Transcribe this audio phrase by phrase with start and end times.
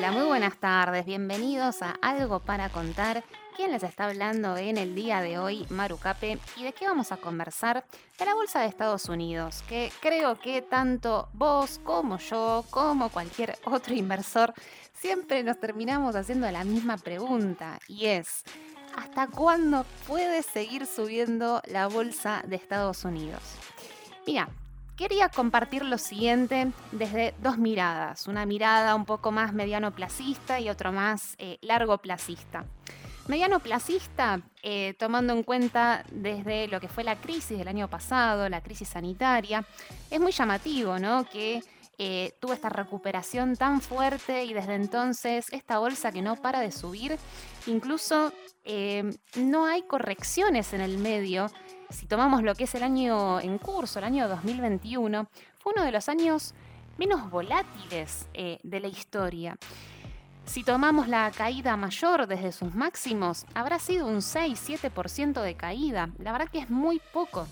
[0.00, 1.04] Hola, muy buenas tardes.
[1.04, 3.22] Bienvenidos a Algo para contar.
[3.54, 5.66] ¿Quién les está hablando en el día de hoy?
[5.68, 6.38] Marucape.
[6.56, 7.84] ¿Y de qué vamos a conversar?
[8.18, 13.58] De la Bolsa de Estados Unidos, que creo que tanto vos como yo, como cualquier
[13.66, 14.54] otro inversor,
[14.94, 18.44] siempre nos terminamos haciendo la misma pregunta y es,
[18.96, 23.42] ¿hasta cuándo puede seguir subiendo la Bolsa de Estados Unidos?
[24.26, 24.48] Mira,
[25.00, 30.68] quería compartir lo siguiente desde dos miradas, una mirada un poco más mediano placista y
[30.68, 32.66] otra más eh, largo placista.
[33.26, 38.46] Mediano placista, eh, tomando en cuenta desde lo que fue la crisis del año pasado,
[38.50, 39.64] la crisis sanitaria,
[40.10, 41.24] es muy llamativo, ¿no?
[41.24, 41.62] Que
[41.96, 46.72] eh, tuvo esta recuperación tan fuerte y desde entonces esta bolsa que no para de
[46.72, 47.16] subir,
[47.66, 48.34] incluso
[49.36, 51.50] no hay correcciones en el medio
[51.90, 55.92] si tomamos lo que es el año en curso, el año 2021, fue uno de
[55.92, 56.54] los años
[56.98, 59.56] menos volátiles eh, de la historia.
[60.44, 66.10] Si tomamos la caída mayor desde sus máximos, habrá sido un 6-7% de caída.
[66.18, 67.46] La verdad que es muy poco.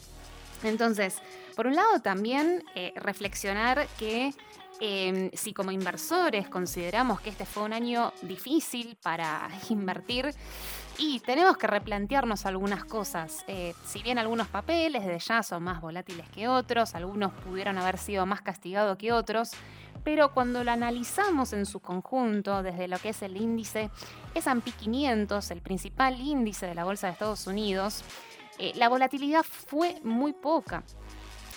[0.62, 1.16] Entonces,
[1.55, 4.34] por un lado también eh, reflexionar que
[4.81, 10.34] em, si como inversores consideramos que este fue un año difícil para invertir,
[10.99, 13.45] y tenemos que replantearnos algunas cosas.
[13.47, 17.99] Eh, si bien algunos papeles desde ya son más volátiles que otros, algunos pudieron haber
[17.99, 19.53] sido más castigados que otros,
[20.03, 23.91] pero cuando lo analizamos en su conjunto, desde lo que es el índice
[24.35, 28.03] S&P 500, el principal índice de la Bolsa de Estados Unidos,
[28.59, 30.83] eh, la volatilidad fue muy poca.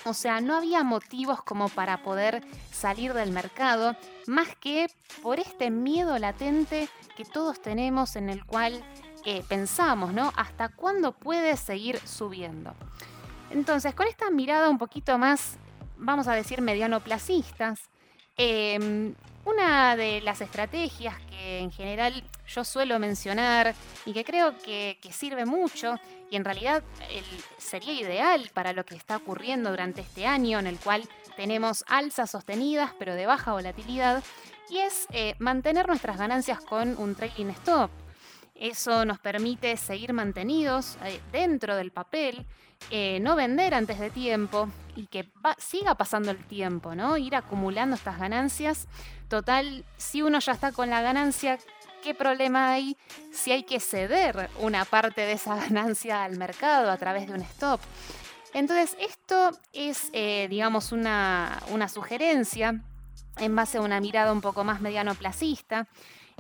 [0.05, 3.95] O sea, no había motivos como para poder salir del mercado,
[4.27, 4.87] más que
[5.21, 8.83] por este miedo latente que todos tenemos en el cual
[9.47, 10.31] pensamos, ¿no?
[10.35, 12.73] ¿Hasta cuándo puede seguir subiendo?
[13.51, 15.57] Entonces, con esta mirada un poquito más,
[15.97, 17.79] vamos a decir, mediano-placistas,
[18.37, 19.13] em,
[19.45, 23.73] una de las estrategias que en general yo suelo mencionar
[24.05, 25.95] y que creo que, sirve mucho
[26.29, 26.83] y en realidad
[27.57, 32.31] sería ideal para lo que está ocurriendo durante este año en el cual tenemos alzas
[32.31, 34.23] sostenidas pero de baja volatilidad
[34.69, 37.91] y es eh, mantener nuestras ganancias con un trailing stop.
[38.61, 42.45] Eso nos permite seguir mantenidos eh, dentro del papel,
[42.91, 45.27] eh, no vender antes de tiempo y que
[45.57, 47.17] siga pasando el tiempo, ¿no?
[47.17, 48.87] Ir acumulando estas ganancias.
[49.29, 51.57] Total, si uno ya está con la ganancia,
[52.03, 52.95] ¿qué problema hay
[53.33, 57.41] si hay que ceder una parte de esa ganancia al mercado a través de un
[57.41, 57.81] stop?
[58.53, 62.79] Entonces, esto es, eh, digamos, una, una sugerencia
[63.37, 65.87] en base a una mirada un poco más mediano placista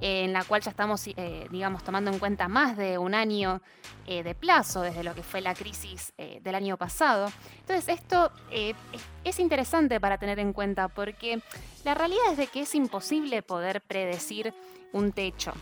[0.01, 3.61] en la cual ya estamos, eh, digamos, tomando en cuenta más de un año
[4.07, 7.31] eh, de plazo desde lo que fue la crisis eh, del año pasado.
[7.59, 8.31] Entonces, esto
[9.23, 11.41] es interesante para tener en cuenta porque
[11.85, 14.53] la realidad es de que es imposible poder predecir
[14.91, 15.53] un techo.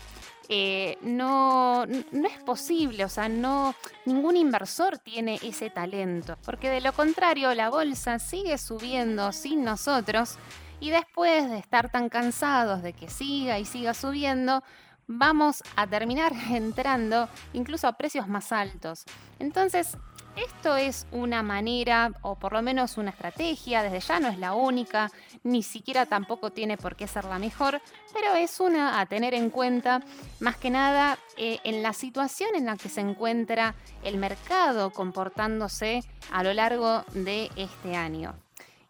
[1.01, 3.75] no, no es posible, o sea, no,
[4.06, 10.39] ningún inversor tiene ese talento, porque de lo contrario la bolsa sigue subiendo sin nosotros
[10.79, 14.63] y después de estar tan cansados de que siga y siga subiendo,
[15.07, 19.06] vamos a terminar entrando incluso a precios más altos.
[19.39, 19.97] Entonces,
[20.35, 24.53] esto es una manera, o por lo menos una estrategia, desde ya no es la
[24.53, 25.12] única,
[25.44, 27.81] ni siquiera tampoco tiene por qué ser la mejor,
[28.13, 30.01] pero es una a tener en cuenta,
[30.39, 36.03] más que nada eh, en la situación en la que se encuentra el mercado comportándose
[36.31, 38.34] a lo largo de este año.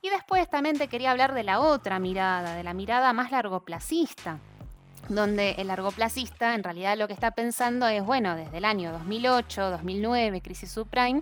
[0.01, 4.39] Y después también te quería hablar de la otra mirada, de la mirada más largoplacista,
[5.09, 9.71] donde el largoplacista en realidad lo que está pensando es, bueno, desde el año 2008,
[9.71, 11.21] 2009, crisis subprime,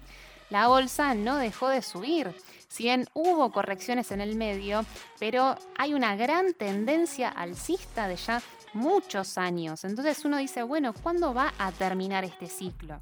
[0.51, 2.35] la bolsa no dejó de subir.
[2.67, 4.85] Si bien hubo correcciones en el medio,
[5.19, 8.41] pero hay una gran tendencia alcista de ya
[8.73, 9.85] muchos años.
[9.85, 13.00] Entonces uno dice, bueno, ¿cuándo va a terminar este ciclo?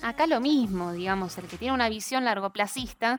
[0.00, 3.18] Acá lo mismo, digamos, el que tiene una visión largoplacista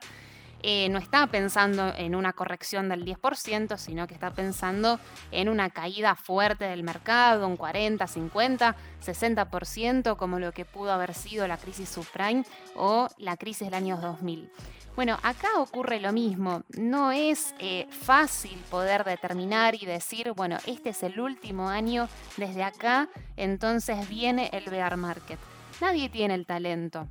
[0.64, 5.00] eh, no está pensando en una corrección del 10%, sino que está pensando
[5.32, 8.76] en una caída fuerte del mercado, un 40, 50,
[9.06, 12.46] 60%, como lo que pudo haber sido la crisis subprime
[12.76, 14.50] o la crisis del año 2000.
[14.96, 16.64] Bueno, acá ocurre lo mismo.
[16.70, 22.08] No es eh, fácil poder determinar y decir, bueno, este es el último año,
[22.38, 25.40] desde acá, entonces viene el bear market.
[25.82, 27.10] Nadie tiene el talento.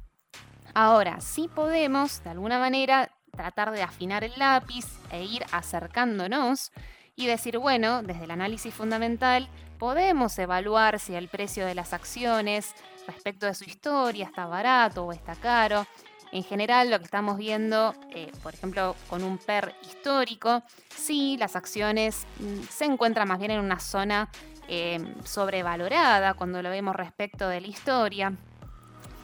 [0.74, 6.70] Ahora, sí podemos, de alguna manera, tratar de afinar el lápiz e ir acercándonos
[7.16, 9.48] y decir, bueno, desde el análisis fundamental
[9.78, 12.74] podemos evaluar si el precio de las acciones
[13.06, 15.86] respecto de su historia está barato o está caro.
[16.30, 20.62] En general, lo que estamos viendo, eh, por ejemplo, con un PER histórico,
[20.94, 24.30] sí, las acciones mm, se encuentran más bien en una zona
[24.68, 28.32] eh, sobrevalorada cuando lo vemos respecto de la historia.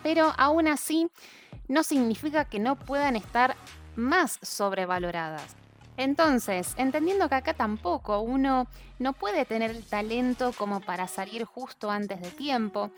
[0.03, 1.09] Pero aún así,
[1.69, 3.55] no significa que no puedan estar
[3.99, 5.57] más sobrevaloradas.
[5.99, 8.69] Entonces, entendiendo que acá tampoco uno
[9.01, 12.93] no puede tener el talento como para salir justo antes de tiempo,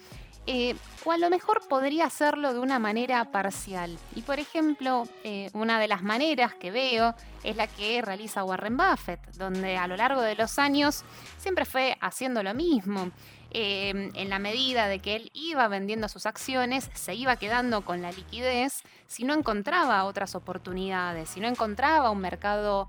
[0.47, 0.75] eh,
[1.05, 3.99] o a lo mejor podría hacerlo de una manera parcial.
[4.14, 8.76] Y por ejemplo, eh, una de las maneras que veo es la que realiza Warren
[8.76, 11.05] Buffett, donde a lo largo de los años
[11.38, 13.11] siempre fue haciendo lo mismo.
[13.53, 18.00] Eh, en la medida de que él iba vendiendo sus acciones, se iba quedando con
[18.00, 22.89] la liquidez si no encontraba otras oportunidades, si no encontraba un mercado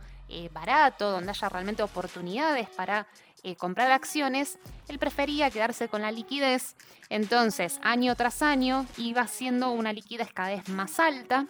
[0.53, 3.07] barato, donde haya realmente oportunidades para
[3.43, 6.75] eh, comprar acciones, él prefería quedarse con la liquidez.
[7.09, 11.47] Entonces, año tras año, iba haciendo una liquidez cada vez más alta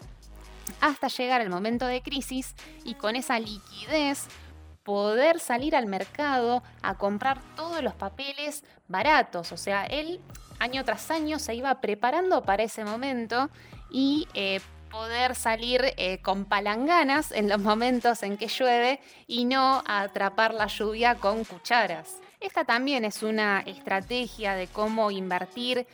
[0.79, 4.27] hasta llegar el momento de crisis y con esa liquidez
[4.83, 9.51] poder salir al mercado a comprar todos los papeles baratos.
[9.51, 10.19] O sea, él
[10.59, 13.49] año tras año se iba preparando para ese momento
[13.89, 14.61] y eh,
[14.91, 20.67] poder salir eh, con palanganas en los momentos en que llueve y no atrapar la
[20.67, 22.17] lluvia con cucharas.
[22.39, 25.87] Esta también es una estrategia de cómo invertir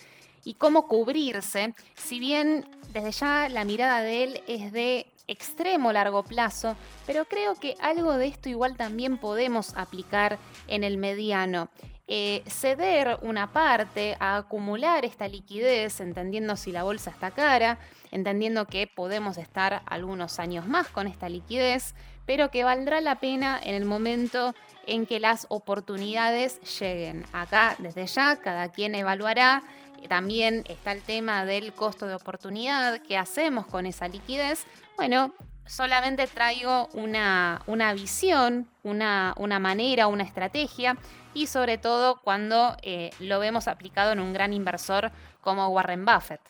[0.44, 6.24] y cómo cubrirse, si bien desde ya la mirada de él es de extremo largo
[6.24, 6.76] plazo,
[7.06, 10.38] pero creo que algo de esto igual también podemos aplicar
[10.68, 11.70] en el mediano.
[12.10, 17.80] Eh, ceder una parte a acumular esta liquidez, entendiendo si la bolsa está cara,
[18.12, 21.96] entendiendo que podemos estar algunos años más con esta liquidez,
[22.26, 27.26] pero que valdrá la pena en el momento en que las oportunidades lleguen.
[27.34, 29.64] Acá, desde ya, cada quien evaluará.
[30.08, 34.66] También está el tema del costo de oportunidad, qué hacemos con esa liquidez.
[34.96, 35.34] Bueno,
[35.66, 37.62] solamente traigo una,
[37.94, 40.98] visión, una, manera, una estrategia
[41.34, 45.12] y sobre todo cuando eh, lo vemos aplicado en un gran inversor
[45.42, 46.42] como Warren Buffett.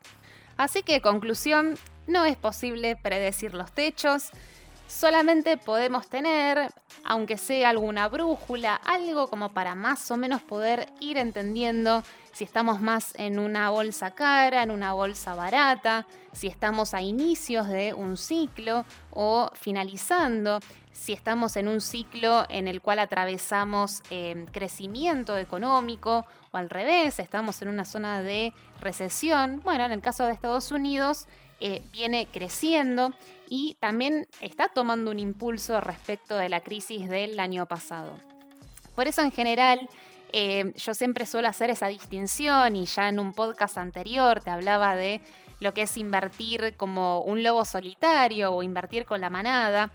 [0.55, 1.77] Así que conclusión,
[2.07, 4.31] no es posible predecir los techos,
[4.87, 6.71] solamente podemos tener,
[7.03, 12.81] aunque sea alguna brújula, algo como para más o menos poder ir entendiendo si estamos
[12.81, 18.15] más en una bolsa cara, en una bolsa barata, si estamos a inicios de un
[18.15, 18.85] ciclo
[19.19, 20.59] o finalizando,
[20.91, 27.17] si estamos en un ciclo en el cual atravesamos eh, crecimiento económico o al revés,
[27.17, 29.59] estamos en una zona de recesión.
[29.63, 31.25] Bueno, en el caso de Estados Unidos
[31.59, 33.11] eh, viene creciendo
[33.49, 38.19] y también está tomando un impulso respecto de la crisis del año pasado.
[38.93, 39.89] Por eso en general
[40.31, 44.95] eh, yo siempre suelo hacer esa distinción y ya en un podcast anterior te hablaba
[44.95, 45.21] de
[45.59, 49.91] lo que es invertir como un lobo solitario o invertir con la manada.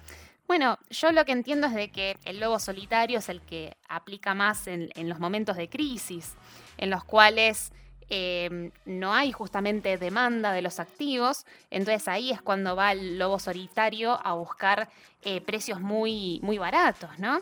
[0.47, 4.35] Bueno, yo lo que entiendo es de que el lobo solitario es el que aplica
[4.35, 6.35] más en, los momentos de crisis,
[6.77, 7.73] en los cuales
[8.09, 13.39] em, no hay justamente demanda de los activos, entonces ahí es cuando va el lobo
[13.39, 14.91] solitario a buscar
[15.23, 17.41] eh, precios muy, muy baratos, ¿no?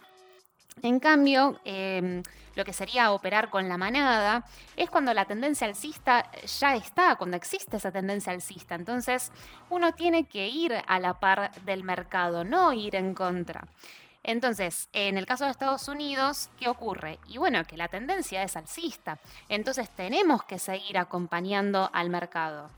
[0.83, 2.23] En cambio, em,
[2.55, 4.45] lo que sería operar con la manada
[4.77, 8.75] es cuando la tendencia alcista ya está, cuando existe esa tendencia alcista.
[8.75, 9.31] Entonces,
[9.69, 13.67] uno tiene que ir a la par del mercado, no ir en contra.
[14.23, 17.19] Entonces, en el caso de Estados Unidos, ¿qué ocurre?
[17.29, 19.19] Y bueno, que la tendencia es alcista.
[19.49, 22.71] Entonces, tenemos que seguir acompañando al mercado.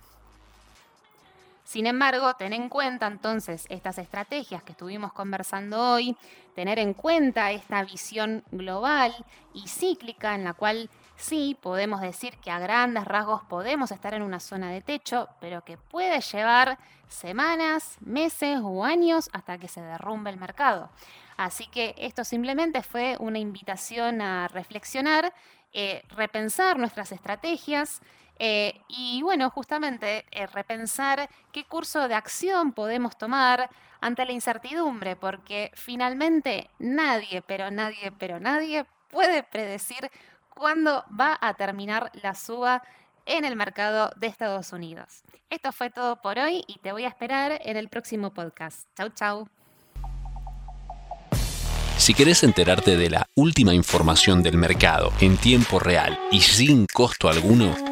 [1.73, 6.15] Sin embargo, ten en cuenta entonces estas estrategias que estuvimos conversando hoy,
[6.55, 9.15] tener en cuenta esta visión global
[9.55, 14.21] y cíclica en la cual sí podemos decir que a grandes rasgos podemos estar en
[14.21, 19.81] una zona de techo, pero que puede llevar semanas, meses o años hasta que se
[19.81, 20.91] derrumbe el mercado.
[21.39, 25.33] Así que esto simplemente fue una invitación a reflexionar,
[25.73, 28.03] eh, repensar nuestras estrategias,
[28.45, 33.71] eh, y bueno, justamente eh, repensar qué curso de acción podemos tomar
[34.01, 40.11] ante la incertidumbre, porque finalmente nadie, pero nadie, pero nadie puede predecir
[40.49, 42.83] cuándo va a terminar la suba
[43.27, 45.23] en el mercado de Estados Unidos.
[45.49, 48.89] Esto fue todo por hoy y te voy a esperar en el próximo podcast.
[48.97, 49.49] Chau, chau.
[51.97, 57.29] Si querés enterarte de la última información del mercado en tiempo real y sin costo
[57.29, 57.92] alguno,